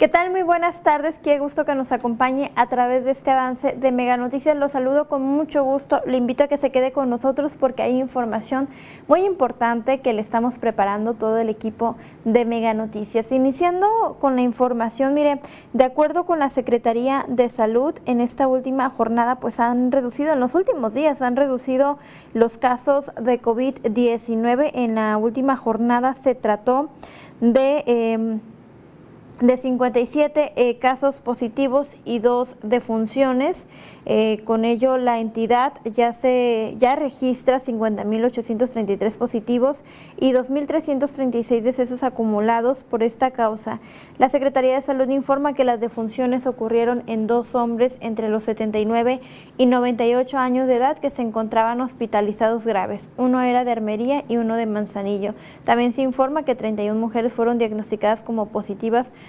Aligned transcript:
¿Qué 0.00 0.08
tal? 0.08 0.30
Muy 0.30 0.40
buenas 0.40 0.82
tardes. 0.82 1.18
Qué 1.18 1.38
gusto 1.38 1.66
que 1.66 1.74
nos 1.74 1.92
acompañe 1.92 2.52
a 2.56 2.70
través 2.70 3.04
de 3.04 3.10
este 3.10 3.32
avance 3.32 3.74
de 3.74 3.92
Mega 3.92 4.16
Noticias. 4.16 4.56
Los 4.56 4.72
saludo 4.72 5.08
con 5.08 5.20
mucho 5.20 5.62
gusto. 5.62 6.00
Le 6.06 6.16
invito 6.16 6.42
a 6.42 6.48
que 6.48 6.56
se 6.56 6.72
quede 6.72 6.90
con 6.90 7.10
nosotros 7.10 7.58
porque 7.60 7.82
hay 7.82 8.00
información 8.00 8.66
muy 9.08 9.26
importante 9.26 10.00
que 10.00 10.14
le 10.14 10.22
estamos 10.22 10.58
preparando 10.58 11.12
todo 11.12 11.36
el 11.36 11.50
equipo 11.50 11.96
de 12.24 12.46
Mega 12.46 12.72
Noticias. 12.72 13.30
Iniciando 13.30 14.16
con 14.18 14.36
la 14.36 14.40
información, 14.40 15.12
mire, 15.12 15.42
de 15.74 15.84
acuerdo 15.84 16.24
con 16.24 16.38
la 16.38 16.48
Secretaría 16.48 17.26
de 17.28 17.50
Salud, 17.50 17.92
en 18.06 18.22
esta 18.22 18.48
última 18.48 18.88
jornada, 18.88 19.38
pues 19.38 19.60
han 19.60 19.92
reducido, 19.92 20.32
en 20.32 20.40
los 20.40 20.54
últimos 20.54 20.94
días, 20.94 21.20
han 21.20 21.36
reducido 21.36 21.98
los 22.32 22.56
casos 22.56 23.12
de 23.20 23.38
COVID-19. 23.42 24.70
En 24.72 24.94
la 24.94 25.18
última 25.18 25.58
jornada 25.58 26.14
se 26.14 26.34
trató 26.34 26.88
de... 27.42 27.84
Eh, 27.86 28.40
de 29.40 29.56
57 29.56 30.52
eh, 30.54 30.78
casos 30.78 31.16
positivos 31.16 31.96
y 32.04 32.18
dos 32.18 32.56
defunciones. 32.62 33.68
Eh, 34.04 34.42
con 34.44 34.64
ello, 34.64 34.98
la 34.98 35.18
entidad 35.18 35.72
ya 35.84 36.12
se 36.12 36.74
ya 36.76 36.94
registra 36.94 37.60
50.833 37.60 39.16
positivos 39.16 39.84
y 40.18 40.32
2.336 40.32 41.62
decesos 41.62 42.02
acumulados 42.02 42.84
por 42.84 43.02
esta 43.02 43.30
causa. 43.30 43.80
La 44.18 44.28
Secretaría 44.28 44.74
de 44.74 44.82
Salud 44.82 45.08
informa 45.08 45.54
que 45.54 45.64
las 45.64 45.80
defunciones 45.80 46.46
ocurrieron 46.46 47.02
en 47.06 47.26
dos 47.26 47.54
hombres 47.54 47.96
entre 48.00 48.28
los 48.28 48.44
79 48.44 49.20
y 49.56 49.66
98 49.66 50.36
años 50.38 50.66
de 50.66 50.76
edad 50.76 50.98
que 50.98 51.10
se 51.10 51.22
encontraban 51.22 51.80
hospitalizados 51.80 52.66
graves. 52.66 53.08
Uno 53.16 53.40
era 53.40 53.64
de 53.64 53.70
Armería 53.72 54.24
y 54.28 54.36
uno 54.36 54.56
de 54.56 54.66
Manzanillo. 54.66 55.34
También 55.64 55.92
se 55.92 56.02
informa 56.02 56.44
que 56.44 56.54
31 56.54 56.98
mujeres 56.98 57.32
fueron 57.32 57.56
diagnosticadas 57.56 58.22
como 58.22 58.46
positivas 58.46 59.12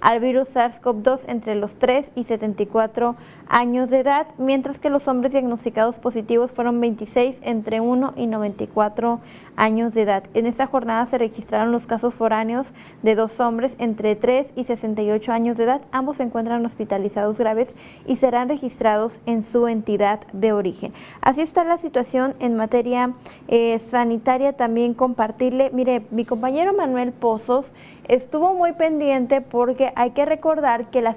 al 0.00 0.20
virus 0.20 0.54
SARS-CoV-2 0.54 1.20
entre 1.28 1.54
los 1.54 1.76
3 1.76 2.12
y 2.14 2.24
74 2.24 3.16
años 3.48 3.90
de 3.90 4.00
edad, 4.00 4.28
mientras 4.38 4.78
que 4.78 4.90
los 4.90 5.08
hombres 5.08 5.32
diagnosticados 5.32 5.98
positivos 5.98 6.52
fueron 6.52 6.80
26 6.80 7.40
entre 7.42 7.80
1 7.80 8.14
y 8.16 8.26
94 8.26 9.20
años 9.56 9.92
de 9.92 10.02
edad. 10.02 10.24
En 10.34 10.46
esta 10.46 10.66
jornada 10.66 11.06
se 11.06 11.18
registraron 11.18 11.72
los 11.72 11.86
casos 11.86 12.14
foráneos 12.14 12.72
de 13.02 13.14
dos 13.14 13.40
hombres 13.40 13.76
entre 13.78 14.16
3 14.16 14.52
y 14.56 14.64
68 14.64 15.32
años 15.32 15.56
de 15.56 15.64
edad. 15.64 15.82
Ambos 15.92 16.18
se 16.18 16.22
encuentran 16.22 16.64
hospitalizados 16.64 17.38
graves 17.38 17.74
y 18.06 18.16
serán 18.16 18.48
registrados 18.48 19.20
en 19.26 19.42
su 19.42 19.68
entidad 19.68 20.20
de 20.32 20.52
origen. 20.52 20.92
Así 21.20 21.40
está 21.40 21.64
la 21.64 21.78
situación 21.78 22.34
en 22.38 22.56
materia 22.56 23.12
eh, 23.48 23.78
sanitaria. 23.78 24.52
También 24.52 24.94
compartirle, 24.94 25.70
mire, 25.72 26.06
mi 26.10 26.24
compañero 26.24 26.72
Manuel 26.72 27.12
Pozos 27.12 27.72
estuvo 28.08 28.54
muy 28.54 28.72
pendiente 28.72 29.40
porque 29.40 29.89
hay 29.96 30.10
que 30.10 30.26
recordar 30.26 30.90
que 30.90 31.02
la, 31.02 31.14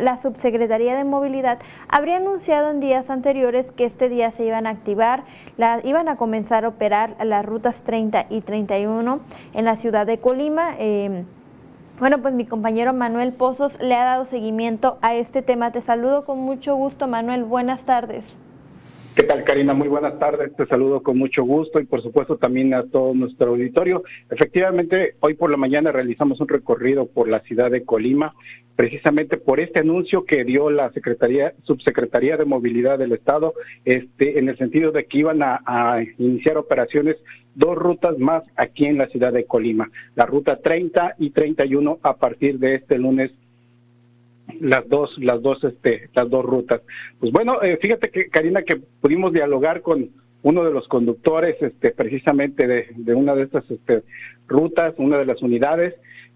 la 0.00 0.16
Subsecretaría 0.16 0.96
de 0.96 1.04
Movilidad 1.04 1.58
habría 1.88 2.16
anunciado 2.16 2.70
en 2.70 2.80
días 2.80 3.10
anteriores 3.10 3.72
que 3.72 3.84
este 3.84 4.08
día 4.08 4.30
se 4.30 4.44
iban 4.44 4.66
a 4.66 4.70
activar, 4.70 5.24
iban 5.84 6.08
a 6.08 6.16
comenzar 6.16 6.64
a 6.64 6.68
operar 6.68 7.16
las 7.24 7.44
rutas 7.44 7.82
30 7.82 8.26
y 8.30 8.40
31 8.40 9.20
en 9.52 9.64
la 9.64 9.76
ciudad 9.76 10.06
de 10.06 10.18
Colima. 10.18 10.74
Em, 10.78 11.24
bueno, 11.98 12.20
pues 12.20 12.34
mi 12.34 12.44
compañero 12.44 12.92
Manuel 12.92 13.32
Pozos 13.32 13.80
le 13.80 13.94
ha 13.94 14.04
dado 14.04 14.24
seguimiento 14.24 14.98
a 15.00 15.14
este 15.14 15.42
tema. 15.42 15.70
Te 15.70 15.80
saludo 15.80 16.24
con 16.24 16.38
mucho 16.38 16.74
gusto, 16.74 17.06
Manuel. 17.06 17.44
Buenas 17.44 17.84
tardes. 17.84 18.36
¿Qué 19.14 19.22
tal, 19.22 19.44
Karina? 19.44 19.74
Muy 19.74 19.86
buenas 19.86 20.18
tardes. 20.18 20.56
Te 20.56 20.66
saludo 20.66 21.00
con 21.00 21.16
mucho 21.16 21.44
gusto 21.44 21.78
y, 21.78 21.84
por 21.84 22.02
supuesto, 22.02 22.36
también 22.36 22.74
a 22.74 22.82
todo 22.82 23.14
nuestro 23.14 23.50
auditorio. 23.50 24.02
Efectivamente, 24.28 25.14
hoy 25.20 25.34
por 25.34 25.52
la 25.52 25.56
mañana 25.56 25.92
realizamos 25.92 26.40
un 26.40 26.48
recorrido 26.48 27.06
por 27.06 27.28
la 27.28 27.38
ciudad 27.40 27.70
de 27.70 27.84
Colima, 27.84 28.34
precisamente 28.74 29.36
por 29.36 29.60
este 29.60 29.78
anuncio 29.78 30.24
que 30.24 30.42
dio 30.42 30.68
la 30.68 30.90
Secretaría, 30.90 31.54
Subsecretaría 31.62 32.36
de 32.36 32.44
Movilidad 32.44 32.98
del 32.98 33.12
Estado, 33.12 33.54
este, 33.84 34.36
en 34.40 34.48
el 34.48 34.58
sentido 34.58 34.90
de 34.90 35.04
que 35.04 35.18
iban 35.18 35.44
a, 35.44 35.60
a 35.64 36.02
iniciar 36.18 36.58
operaciones 36.58 37.16
dos 37.54 37.76
rutas 37.76 38.18
más 38.18 38.42
aquí 38.56 38.86
en 38.86 38.98
la 38.98 39.06
ciudad 39.06 39.32
de 39.32 39.44
Colima, 39.44 39.92
la 40.16 40.26
ruta 40.26 40.56
30 40.56 41.14
y 41.20 41.30
31 41.30 42.00
a 42.02 42.16
partir 42.16 42.58
de 42.58 42.74
este 42.74 42.98
lunes 42.98 43.30
las 44.60 44.88
dos, 44.88 45.16
las 45.18 45.42
dos, 45.42 45.62
este, 45.64 46.08
las 46.14 46.28
dos 46.30 46.44
rutas. 46.44 46.80
Pues 47.20 47.32
bueno, 47.32 47.62
eh, 47.62 47.78
fíjate 47.80 48.10
que 48.10 48.28
Karina 48.28 48.62
que 48.62 48.76
pudimos 48.76 49.32
dialogar 49.32 49.82
con 49.82 50.10
uno 50.42 50.64
de 50.64 50.72
los 50.72 50.86
conductores, 50.88 51.56
este, 51.62 51.90
precisamente 51.90 52.66
de, 52.66 52.88
de 52.96 53.14
una 53.14 53.34
de 53.34 53.44
estas 53.44 53.68
este, 53.70 54.02
rutas, 54.46 54.94
una 54.98 55.18
de 55.18 55.26
las 55.26 55.42
unidades, 55.42 55.94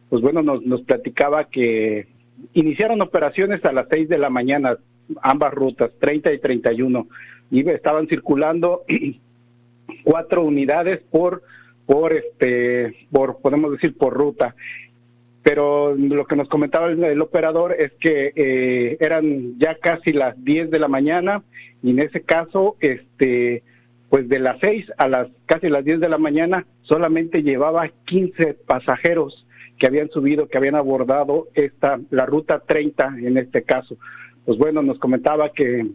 pues 0.09 0.23
bueno, 0.23 0.43
nos, 0.43 0.63
nos 0.63 0.81
platicaba 0.83 1.45
que 1.45 2.09
iniciaron 2.55 3.03
operaciones 3.03 3.65
a 3.65 3.73
las 3.73 3.87
seis 3.91 4.09
de 4.09 4.19
la 4.19 4.31
mañana, 4.31 4.79
ambas 5.23 5.53
rutas, 5.53 5.91
30 6.01 6.33
y 6.33 6.39
31, 6.39 7.07
y 7.51 7.69
estaban 7.69 8.09
circulando 8.09 8.83
cuatro 10.05 10.43
unidades 10.43 11.01
por, 11.11 11.43
por 11.87 12.13
este, 12.13 13.07
por, 13.11 13.41
podemos 13.41 13.73
decir, 13.73 13.97
por 13.97 14.15
ruta 14.15 14.55
pero 15.49 15.95
lo 15.95 16.27
que 16.27 16.37
nos 16.37 16.47
comentaba 16.51 16.91
el, 16.91 17.23
operador 17.23 17.75
es 17.79 17.93
que 17.93 18.33
eh, 18.37 18.99
eran 19.01 19.59
ya 19.59 19.77
casi 19.77 20.13
las 20.13 20.37
10 20.45 20.71
de 20.71 20.79
la 20.79 20.89
mañana 20.89 21.43
y 21.83 21.93
en 21.93 22.01
ese 22.01 22.21
caso, 22.21 22.77
este, 22.81 23.63
pues 24.11 24.29
de 24.29 24.41
las 24.41 24.59
6 24.61 24.93
a 24.99 25.09
las 25.09 25.29
casi 25.47 25.71
las 25.71 25.87
10 25.87 26.01
de 26.01 26.11
la 26.11 26.19
mañana 26.19 26.67
solamente 26.83 27.43
llevaba 27.43 27.89
15 28.05 28.59
pasajeros 28.67 29.47
que 29.79 29.87
habían 29.87 30.11
subido, 30.11 30.49
que 30.49 30.59
habían 30.59 30.75
abordado 30.75 31.49
esta 31.55 31.99
la 32.11 32.27
ruta 32.27 32.61
30 32.67 33.15
en 33.23 33.39
este 33.39 33.63
caso. 33.63 33.97
Pues 34.45 34.59
bueno, 34.59 34.83
nos 34.83 34.99
comentaba 34.99 35.53
que 35.55 35.87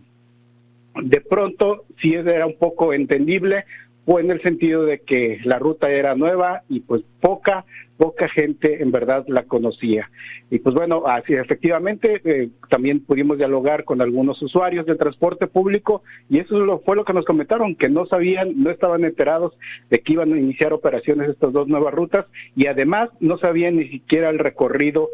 de 1.00 1.22
pronto 1.22 1.86
sí 2.02 2.16
era 2.16 2.48
un 2.48 2.58
poco 2.58 2.92
entendible, 2.92 3.66
en 4.06 4.32
el 4.32 4.42
sentido 4.42 4.84
de 4.84 5.00
que 5.00 5.40
la 5.44 5.60
ruta 5.60 5.90
era 5.90 6.16
nueva 6.16 6.64
y 6.70 6.82
pues 6.82 7.04
poca 7.22 7.66
poca 7.98 8.28
gente 8.28 8.82
en 8.82 8.92
verdad 8.92 9.24
la 9.28 9.44
conocía. 9.44 10.10
Y 10.50 10.60
pues 10.60 10.76
bueno, 10.76 11.04
así 11.06 11.34
efectivamente 11.34 12.22
eh, 12.26 12.50
también 12.70 13.00
pudimos 13.00 13.38
dialogar 13.38 13.86
con 13.86 14.02
algunos 14.02 14.42
usuarios 14.42 14.86
del 14.86 14.98
transporte 14.98 15.48
público 15.48 16.04
y 16.30 16.40
eso 16.40 16.82
fue 16.86 16.96
lo 16.96 17.06
que 17.06 17.14
nos 17.14 17.26
comentaron, 17.26 17.76
que 17.76 17.90
no 17.90 18.06
sabían, 18.06 18.62
no 18.62 18.72
estaban 18.72 19.06
enterados 19.06 19.54
de 19.90 20.00
que 20.00 20.14
iban 20.14 20.34
a 20.34 20.38
iniciar 20.38 20.74
operaciones 20.74 21.30
estas 21.30 21.54
dos 21.54 21.68
nuevas 21.68 21.94
rutas 21.94 22.26
y 22.56 22.68
además 22.68 23.10
no 23.20 23.38
sabían 23.38 23.78
ni 23.78 23.88
siquiera 23.88 24.30
el 24.30 24.40
recorrido 24.40 25.10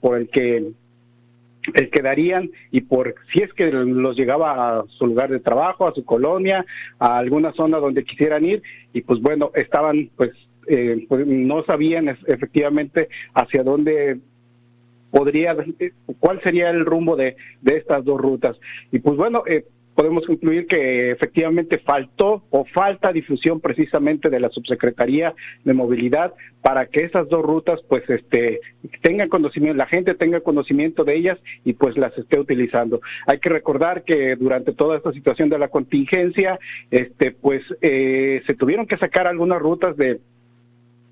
por 0.00 0.18
el 0.18 0.28
que 0.28 0.72
el 1.74 1.90
que 1.90 2.02
darían 2.02 2.50
y 2.70 2.82
por 2.82 3.14
si 3.32 3.40
es 3.40 3.52
que 3.52 3.70
los 3.70 4.16
llegaba 4.16 4.78
a 4.78 4.84
su 4.98 5.06
lugar 5.06 5.30
de 5.30 5.40
trabajo, 5.40 5.86
a 5.86 5.94
su 5.94 6.04
colonia, 6.04 6.64
a 6.98 7.18
alguna 7.18 7.52
zona 7.52 7.78
donde 7.78 8.04
quisieran 8.04 8.44
ir 8.44 8.62
y 8.92 9.02
pues 9.02 9.20
bueno, 9.20 9.50
estaban 9.54 10.10
pues 10.16 10.32
eh, 10.68 11.06
pues 11.08 11.26
no 11.26 11.64
sabían 11.64 12.08
efectivamente 12.08 13.08
hacia 13.34 13.62
dónde 13.64 14.18
podría, 15.10 15.56
cuál 16.18 16.40
sería 16.42 16.70
el 16.70 16.86
rumbo 16.86 17.16
de, 17.16 17.36
de 17.60 17.76
estas 17.76 18.04
dos 18.04 18.20
rutas. 18.20 18.56
Y 18.90 18.98
pues 19.00 19.16
bueno, 19.16 19.42
eh, 19.46 19.64
podemos 20.02 20.26
concluir 20.26 20.66
que 20.66 21.12
efectivamente 21.12 21.78
faltó 21.78 22.42
o 22.50 22.64
falta 22.64 23.12
difusión 23.12 23.60
precisamente 23.60 24.30
de 24.30 24.40
la 24.40 24.48
subsecretaría 24.48 25.32
de 25.62 25.74
movilidad 25.74 26.34
para 26.60 26.86
que 26.86 27.04
esas 27.04 27.28
dos 27.28 27.44
rutas 27.44 27.78
pues 27.88 28.02
este 28.10 28.58
tengan 29.00 29.28
conocimiento 29.28 29.78
la 29.78 29.86
gente 29.86 30.14
tenga 30.14 30.40
conocimiento 30.40 31.04
de 31.04 31.14
ellas 31.14 31.38
y 31.64 31.74
pues 31.74 31.96
las 31.96 32.18
esté 32.18 32.40
utilizando. 32.40 33.00
Hay 33.28 33.38
que 33.38 33.50
recordar 33.50 34.02
que 34.02 34.34
durante 34.34 34.72
toda 34.72 34.96
esta 34.96 35.12
situación 35.12 35.48
de 35.50 35.60
la 35.60 35.68
contingencia 35.68 36.58
este 36.90 37.30
pues 37.30 37.62
eh, 37.80 38.42
se 38.44 38.54
tuvieron 38.54 38.86
que 38.86 38.96
sacar 38.96 39.28
algunas 39.28 39.60
rutas 39.60 39.96
de 39.96 40.18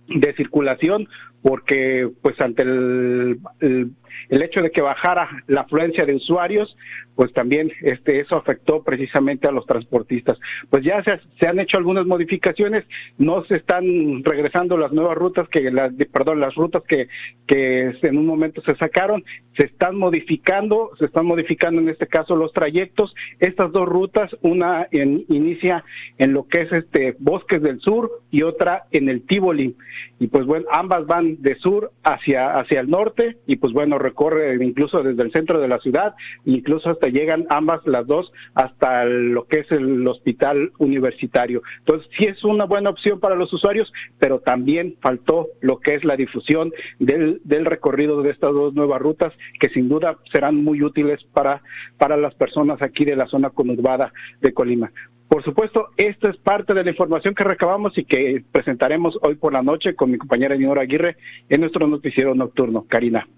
de 0.09 0.35
circulación 0.35 1.09
porque 1.43 2.09
pues 2.23 2.41
ante 2.41 2.63
el, 2.63 3.39
el, 3.61 4.43
hecho 4.43 4.63
de 4.63 4.71
que 4.71 4.83
bajara 4.83 5.43
la 5.47 5.63
afluencia 5.63 6.05
de 6.05 6.15
usuarios, 6.15 6.77
pues 7.15 7.33
también 7.33 7.73
este 7.83 8.21
eso 8.21 8.37
afectó 8.37 8.83
precisamente 8.83 9.49
a 9.49 9.53
los 9.53 9.67
transportistas. 9.67 10.39
Pues 10.69 10.85
ya 10.85 11.03
se, 11.03 11.21
se, 11.39 11.47
han 11.47 11.59
hecho 11.59 11.79
algunas 11.79 12.07
modificaciones, 12.07 12.85
no 13.19 13.45
se 13.45 13.57
están 13.57 14.25
regresando 14.25 14.77
las 14.77 14.93
nuevas 14.93 15.17
rutas 15.17 15.49
que 15.49 15.71
las 15.71 15.93
perdón, 16.13 16.41
las 16.41 16.55
rutas 16.55 16.83
que 16.85 17.09
que 17.47 17.93
en 18.03 18.19
un 18.19 18.27
momento 18.27 18.63
se 18.63 18.77
sacaron, 18.77 19.25
se 19.57 19.67
están 19.67 19.97
modificando, 19.97 20.91
se 20.99 21.07
están 21.07 21.27
modificando 21.27 21.81
en 21.81 21.89
este 21.89 22.07
caso 22.07 22.37
los 22.37 22.53
trayectos. 22.53 23.15
Estas 23.39 23.73
dos 23.73 23.89
rutas, 23.89 24.31
una 24.43 24.87
en, 24.91 25.25
inicia 25.29 25.85
en 26.19 26.33
lo 26.33 26.47
que 26.47 26.63
es 26.63 26.73
este 26.73 27.17
Bosques 27.19 27.61
del 27.63 27.81
Sur 27.81 28.11
y 28.31 28.43
otra 28.43 28.85
en 28.93 29.09
el 29.09 29.23
Tívoli. 29.27 29.77
Y 30.19 30.29
pues 30.29 30.47
bueno, 30.47 30.67
ambas 30.71 31.07
van 31.07 31.30
de 31.39 31.57
sur 31.57 31.93
hacia, 32.03 32.59
hacia 32.59 32.81
el 32.81 32.91
norte 32.91 33.39
y 33.47 33.57
pues 33.57 33.73
bueno, 33.73 33.99
recorre 33.99 34.55
incluso 34.65 35.03
desde 35.03 35.23
el 35.23 35.33
centro 35.33 35.61
de 35.61 35.69
la 35.69 35.79
ciudad, 35.79 36.15
incluso 36.45 36.91
hasta 36.91 37.09
llegan 37.09 37.47
ambas 37.51 37.81
las 37.87 38.07
dos 38.07 38.33
hasta 38.55 39.05
lo 39.05 39.47
que 39.47 39.61
es 39.61 39.71
el 39.73 40.07
hospital 40.07 40.73
universitario. 40.79 41.63
Entonces 41.79 42.09
sí 42.17 42.25
es 42.25 42.43
una 42.45 42.65
buena 42.65 42.91
opción 42.91 43.21
para 43.21 43.35
los 43.35 43.53
usuarios, 43.53 43.93
pero 44.19 44.41
también 44.41 44.97
faltó 45.01 45.49
lo 45.61 45.81
que 45.81 45.95
es 45.95 46.05
la 46.05 46.17
difusión 46.17 46.73
del, 46.99 47.41
del 47.45 47.65
recorrido 47.65 48.23
de 48.23 48.31
estas 48.31 48.53
dos 48.53 48.75
nuevas 48.75 49.01
rutas 49.01 49.33
que 49.59 49.69
sin 49.71 49.89
duda 49.89 50.19
serán 50.33 50.57
muy 50.57 50.83
útiles 50.83 51.23
para, 51.33 51.63
para 51.99 52.17
las 52.17 52.35
personas 52.35 52.81
aquí 52.83 53.05
de 53.05 53.17
la 53.17 53.27
zona 53.27 53.51
conurbada 53.51 54.13
de 54.41 54.53
Colima. 54.53 54.93
Por 55.31 55.45
supuesto, 55.45 55.91
esto 55.97 56.29
es 56.29 56.37
parte 56.39 56.75
de 56.75 56.83
la 56.83 56.91
información 56.91 57.37
que 57.37 57.45
recabamos 57.45 57.97
y 57.97 58.05
que 58.05 58.43
presentaremos 58.51 59.17
hoy 59.23 59.37
por 59.37 59.53
la 59.53 59.63
noche 59.63 59.95
con 59.95 60.11
mi 60.11 60.19
compañera 60.19 60.57
Dinora 60.57 60.83
Aguirre 60.83 61.17
en 61.49 61.61
nuestro 61.61 61.87
noticiero 61.87 62.35
nocturno. 62.35 62.85
Karina. 62.89 63.29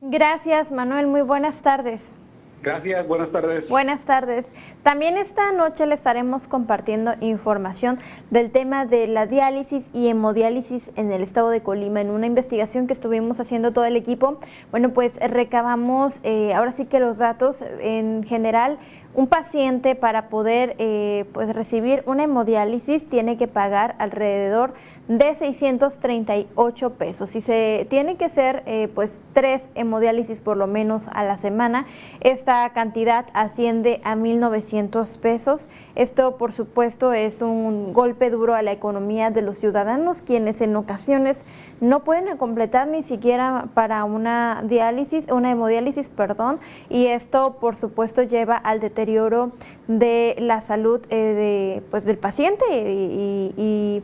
Gracias, 0.00 0.72
Manuel. 0.72 1.08
Muy 1.08 1.20
buenas 1.20 1.60
tardes. 1.60 2.14
Gracias, 2.62 3.08
buenas 3.08 3.32
tardes. 3.32 3.68
Buenas 3.68 4.04
tardes. 4.04 4.46
También 4.84 5.16
esta 5.16 5.50
noche 5.50 5.84
le 5.86 5.94
estaremos 5.94 6.46
compartiendo 6.46 7.12
información 7.20 7.98
del 8.30 8.52
tema 8.52 8.86
de 8.86 9.08
la 9.08 9.26
diálisis 9.26 9.90
y 9.92 10.06
hemodiálisis 10.06 10.92
en 10.94 11.10
el 11.10 11.22
estado 11.22 11.50
de 11.50 11.60
Colima. 11.60 12.00
En 12.00 12.10
una 12.10 12.26
investigación 12.26 12.86
que 12.86 12.92
estuvimos 12.92 13.40
haciendo 13.40 13.72
todo 13.72 13.84
el 13.84 13.96
equipo, 13.96 14.38
bueno, 14.70 14.92
pues 14.92 15.18
recabamos 15.20 16.20
eh, 16.22 16.54
ahora 16.54 16.70
sí 16.70 16.86
que 16.86 17.00
los 17.00 17.18
datos 17.18 17.62
en 17.80 18.22
general 18.22 18.78
un 19.14 19.26
paciente 19.26 19.94
para 19.94 20.28
poder 20.28 20.74
eh, 20.78 21.26
pues 21.32 21.54
recibir 21.54 22.02
una 22.06 22.22
hemodiálisis 22.22 23.08
tiene 23.08 23.36
que 23.36 23.46
pagar 23.46 23.94
alrededor 23.98 24.72
de 25.06 25.34
638 25.34 26.90
pesos. 26.94 27.30
Si 27.30 27.42
se 27.42 27.86
tiene 27.90 28.16
que 28.16 28.24
hacer 28.24 28.62
eh, 28.64 28.88
pues 28.94 29.22
tres 29.34 29.68
hemodiálisis 29.74 30.40
por 30.40 30.56
lo 30.56 30.66
menos 30.66 31.08
a 31.12 31.24
la 31.24 31.36
semana, 31.36 31.84
esta 32.20 32.70
cantidad 32.72 33.26
asciende 33.34 34.00
a 34.02 34.16
1.900 34.16 35.18
pesos. 35.18 35.68
Esto 35.94 36.38
por 36.38 36.52
supuesto 36.52 37.12
es 37.12 37.42
un 37.42 37.92
golpe 37.92 38.30
duro 38.30 38.54
a 38.54 38.62
la 38.62 38.72
economía 38.72 39.30
de 39.30 39.42
los 39.42 39.58
ciudadanos 39.58 40.22
quienes 40.22 40.62
en 40.62 40.74
ocasiones 40.74 41.44
no 41.80 42.02
pueden 42.02 42.34
completar 42.38 42.88
ni 42.88 43.02
siquiera 43.02 43.68
para 43.74 44.04
una 44.04 44.62
diálisis, 44.64 45.26
una 45.30 45.50
hemodiálisis, 45.50 46.08
perdón, 46.08 46.60
y 46.88 47.06
esto 47.06 47.56
por 47.60 47.76
supuesto 47.76 48.22
lleva 48.22 48.56
al 48.56 48.80
deterioro 48.80 49.01
deterioro 49.02 49.50
de 49.88 50.36
la 50.38 50.60
salud 50.60 51.00
eh, 51.10 51.16
de, 51.16 51.82
pues, 51.90 52.04
del 52.04 52.18
paciente 52.18 52.64
y, 52.70 53.52
y 53.56 54.02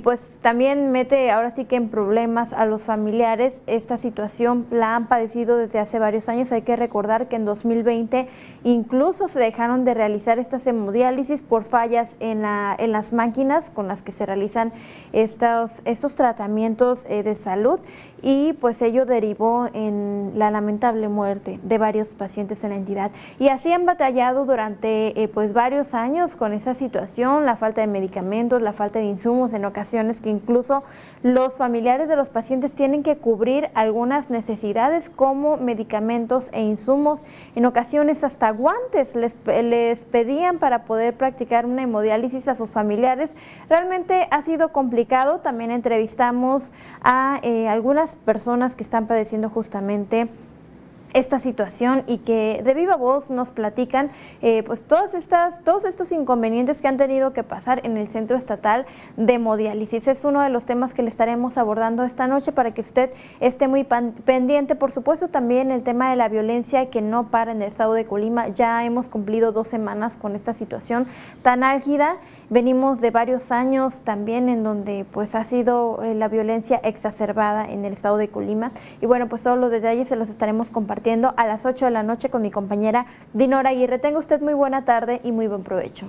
pues 0.00 0.38
también 0.40 0.90
mete 0.90 1.30
ahora 1.30 1.50
sí 1.50 1.66
que 1.66 1.76
en 1.76 1.90
problemas 1.90 2.54
a 2.54 2.64
los 2.64 2.80
familiares. 2.80 3.60
Esta 3.66 3.98
situación 3.98 4.66
la 4.70 4.96
han 4.96 5.06
padecido 5.06 5.58
desde 5.58 5.80
hace 5.80 5.98
varios 5.98 6.30
años. 6.30 6.50
Hay 6.50 6.62
que 6.62 6.76
recordar 6.76 7.28
que 7.28 7.36
en 7.36 7.44
2020 7.44 8.26
incluso 8.64 9.28
se 9.28 9.38
dejaron 9.38 9.84
de 9.84 9.92
realizar 9.92 10.38
estas 10.38 10.66
hemodiálisis 10.66 11.42
por 11.42 11.64
fallas 11.64 12.16
en, 12.20 12.40
la, 12.40 12.74
en 12.78 12.90
las 12.90 13.12
máquinas 13.12 13.68
con 13.68 13.86
las 13.86 14.02
que 14.02 14.12
se 14.12 14.24
realizan 14.24 14.72
estos, 15.12 15.82
estos 15.84 16.14
tratamientos 16.14 17.04
eh, 17.10 17.22
de 17.22 17.36
salud 17.36 17.78
y 18.22 18.54
pues 18.54 18.80
ello 18.80 19.04
derivó 19.04 19.68
en 19.74 20.32
la 20.36 20.50
lamentable 20.50 21.10
muerte 21.10 21.60
de 21.62 21.76
varios 21.76 22.14
pacientes 22.14 22.64
en 22.64 22.70
la 22.70 22.76
entidad. 22.76 23.10
Y 23.38 23.48
así 23.48 23.70
han 23.70 23.84
batallado 23.84 24.46
durante 24.46 25.22
eh, 25.22 25.28
pues 25.28 25.52
varios 25.52 25.92
años 25.92 26.34
con 26.34 26.54
esa 26.54 26.72
situación, 26.72 27.44
la 27.44 27.56
falta 27.56 27.82
de 27.82 27.88
medicamentos, 27.88 28.62
la 28.62 28.72
falta 28.72 28.98
de 28.98 29.04
insumos 29.04 29.52
en 29.52 29.66
ocasiones 29.66 29.81
que 30.20 30.30
incluso 30.30 30.82
los 31.22 31.56
familiares 31.56 32.08
de 32.08 32.16
los 32.16 32.30
pacientes 32.30 32.74
tienen 32.74 33.02
que 33.02 33.16
cubrir 33.16 33.70
algunas 33.74 34.30
necesidades 34.30 35.10
como 35.10 35.56
medicamentos 35.56 36.50
e 36.52 36.62
insumos, 36.62 37.24
en 37.54 37.66
ocasiones 37.66 38.24
hasta 38.24 38.50
guantes 38.50 39.16
les, 39.16 39.36
les 39.46 40.04
pedían 40.04 40.58
para 40.58 40.84
poder 40.84 41.16
practicar 41.16 41.66
una 41.66 41.82
hemodiálisis 41.82 42.48
a 42.48 42.56
sus 42.56 42.70
familiares. 42.70 43.36
Realmente 43.68 44.28
ha 44.30 44.42
sido 44.42 44.72
complicado, 44.72 45.40
también 45.40 45.70
entrevistamos 45.70 46.72
a 47.02 47.40
eh, 47.42 47.68
algunas 47.68 48.16
personas 48.16 48.76
que 48.76 48.84
están 48.84 49.06
padeciendo 49.06 49.50
justamente 49.50 50.28
esta 51.14 51.38
situación 51.38 52.04
y 52.06 52.18
que 52.18 52.62
de 52.64 52.74
viva 52.74 52.96
voz 52.96 53.30
nos 53.30 53.52
platican 53.52 54.10
eh, 54.40 54.62
pues 54.64 54.82
todas 54.82 55.14
estas, 55.14 55.62
todos 55.64 55.84
estos 55.84 56.12
inconvenientes 56.12 56.80
que 56.80 56.88
han 56.88 56.96
tenido 56.96 57.32
que 57.32 57.42
pasar 57.42 57.80
en 57.84 57.96
el 57.96 58.08
Centro 58.08 58.36
Estatal 58.36 58.86
de 59.16 59.34
Hemodiálisis. 59.34 60.08
Es 60.08 60.24
uno 60.24 60.40
de 60.40 60.48
los 60.48 60.66
temas 60.66 60.94
que 60.94 61.02
le 61.02 61.10
estaremos 61.10 61.58
abordando 61.58 62.04
esta 62.04 62.26
noche 62.26 62.52
para 62.52 62.72
que 62.72 62.80
usted 62.80 63.10
esté 63.40 63.68
muy 63.68 63.84
pendiente. 63.84 64.74
Por 64.74 64.92
supuesto 64.92 65.28
también 65.28 65.70
el 65.70 65.82
tema 65.82 66.10
de 66.10 66.16
la 66.16 66.28
violencia 66.28 66.90
que 66.90 67.02
no 67.02 67.28
para 67.28 67.52
en 67.52 67.62
el 67.62 67.68
estado 67.68 67.94
de 67.94 68.06
Colima. 68.06 68.48
Ya 68.48 68.84
hemos 68.84 69.08
cumplido 69.08 69.52
dos 69.52 69.68
semanas 69.68 70.16
con 70.16 70.34
esta 70.36 70.54
situación 70.54 71.06
tan 71.42 71.64
álgida. 71.64 72.16
Venimos 72.50 73.00
de 73.00 73.10
varios 73.10 73.52
años 73.52 74.02
también 74.02 74.48
en 74.48 74.62
donde 74.62 75.06
pues 75.10 75.34
ha 75.34 75.44
sido 75.44 76.02
eh, 76.02 76.14
la 76.14 76.28
violencia 76.28 76.80
exacerbada 76.82 77.64
en 77.64 77.84
el 77.84 77.92
estado 77.92 78.16
de 78.16 78.28
Colima. 78.28 78.72
Y 79.00 79.06
bueno, 79.06 79.28
pues 79.28 79.42
todos 79.42 79.58
los 79.58 79.70
detalles 79.70 80.08
se 80.08 80.16
los 80.16 80.28
estaremos 80.28 80.70
a 81.36 81.46
las 81.46 81.66
8 81.66 81.86
de 81.86 81.90
la 81.90 82.02
noche 82.02 82.30
con 82.30 82.42
mi 82.42 82.50
compañera 82.50 83.06
Dinora 83.32 83.70
Aguirre. 83.70 83.98
Tenga 83.98 84.18
usted 84.18 84.40
muy 84.40 84.54
buena 84.54 84.84
tarde 84.84 85.20
y 85.24 85.32
muy 85.32 85.48
buen 85.48 85.62
provecho. 85.62 86.06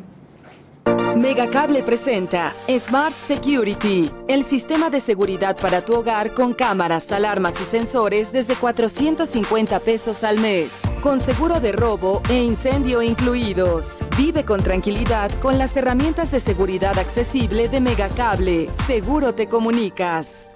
Megacable 1.15 1.83
presenta 1.83 2.53
Smart 2.67 3.15
Security, 3.15 4.11
el 4.27 4.43
sistema 4.43 4.89
de 4.89 4.99
seguridad 4.99 5.55
para 5.57 5.83
tu 5.83 5.93
hogar 5.93 6.33
con 6.33 6.53
cámaras, 6.53 7.11
alarmas 7.11 7.59
y 7.61 7.65
sensores 7.65 8.31
desde 8.31 8.55
450 8.55 9.79
pesos 9.79 10.23
al 10.23 10.39
mes, 10.39 10.81
con 11.01 11.19
seguro 11.19 11.59
de 11.59 11.71
robo 11.71 12.21
e 12.29 12.43
incendio 12.43 13.01
incluidos. 13.01 13.99
Vive 14.17 14.43
con 14.43 14.61
tranquilidad 14.61 15.31
con 15.41 15.57
las 15.57 15.75
herramientas 15.77 16.31
de 16.31 16.39
seguridad 16.39 16.97
accesible 16.99 17.69
de 17.69 17.79
Megacable. 17.79 18.69
Seguro 18.85 19.33
te 19.33 19.47
comunicas. 19.47 20.52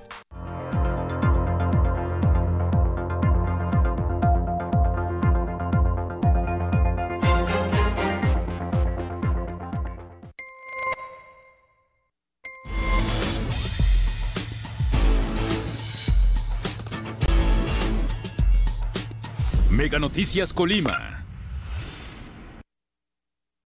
Mega 19.87 19.99
Noticias 19.99 20.51
Colima. 20.51 21.16